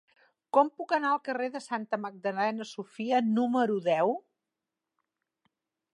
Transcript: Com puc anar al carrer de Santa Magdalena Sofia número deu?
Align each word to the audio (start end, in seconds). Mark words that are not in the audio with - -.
Com 0.57 0.71
puc 0.79 0.93
anar 0.97 1.11
al 1.15 1.21
carrer 1.29 1.49
de 1.57 1.61
Santa 1.65 1.99
Magdalena 2.07 2.67
Sofia 2.71 3.23
número 3.37 3.79
deu? 3.89 4.19